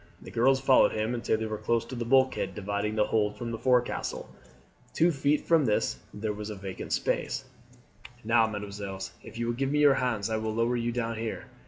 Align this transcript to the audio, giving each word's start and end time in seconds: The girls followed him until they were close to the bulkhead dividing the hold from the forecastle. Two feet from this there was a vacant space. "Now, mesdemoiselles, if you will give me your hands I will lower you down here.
The 0.19 0.31
girls 0.31 0.59
followed 0.59 0.93
him 0.93 1.13
until 1.13 1.37
they 1.37 1.45
were 1.45 1.59
close 1.59 1.85
to 1.85 1.93
the 1.95 2.05
bulkhead 2.05 2.55
dividing 2.55 2.95
the 2.95 3.05
hold 3.05 3.37
from 3.37 3.51
the 3.51 3.59
forecastle. 3.59 4.31
Two 4.95 5.11
feet 5.11 5.45
from 5.45 5.65
this 5.65 5.97
there 6.11 6.33
was 6.33 6.49
a 6.49 6.55
vacant 6.55 6.91
space. 6.91 7.45
"Now, 8.23 8.47
mesdemoiselles, 8.47 9.11
if 9.21 9.37
you 9.37 9.45
will 9.45 9.53
give 9.53 9.69
me 9.71 9.77
your 9.77 9.93
hands 10.01 10.27
I 10.31 10.37
will 10.37 10.55
lower 10.55 10.75
you 10.75 10.91
down 10.91 11.17
here. 11.19 11.45